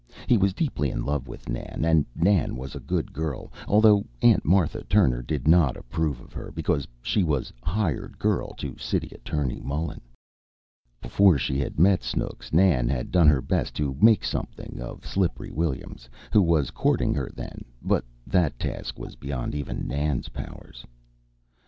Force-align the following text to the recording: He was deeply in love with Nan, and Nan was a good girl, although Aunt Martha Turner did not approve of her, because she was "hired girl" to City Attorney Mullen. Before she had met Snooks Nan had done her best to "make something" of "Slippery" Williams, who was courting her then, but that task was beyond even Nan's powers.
He 0.25 0.35
was 0.35 0.55
deeply 0.55 0.89
in 0.89 1.05
love 1.05 1.27
with 1.27 1.47
Nan, 1.47 1.85
and 1.85 2.07
Nan 2.15 2.55
was 2.57 2.73
a 2.73 2.79
good 2.79 3.13
girl, 3.13 3.53
although 3.67 4.03
Aunt 4.23 4.43
Martha 4.43 4.83
Turner 4.85 5.21
did 5.21 5.47
not 5.47 5.77
approve 5.77 6.19
of 6.19 6.33
her, 6.33 6.51
because 6.51 6.87
she 7.03 7.21
was 7.23 7.53
"hired 7.61 8.17
girl" 8.17 8.55
to 8.55 8.75
City 8.79 9.09
Attorney 9.13 9.59
Mullen. 9.63 10.01
Before 11.03 11.37
she 11.37 11.59
had 11.59 11.77
met 11.79 12.01
Snooks 12.01 12.51
Nan 12.51 12.89
had 12.89 13.11
done 13.11 13.27
her 13.27 13.43
best 13.43 13.75
to 13.75 13.95
"make 14.01 14.23
something" 14.25 14.79
of 14.81 15.05
"Slippery" 15.05 15.51
Williams, 15.51 16.09
who 16.33 16.41
was 16.41 16.71
courting 16.71 17.13
her 17.13 17.29
then, 17.35 17.63
but 17.83 18.03
that 18.25 18.57
task 18.57 18.97
was 18.97 19.15
beyond 19.15 19.53
even 19.53 19.87
Nan's 19.87 20.29
powers. 20.29 20.83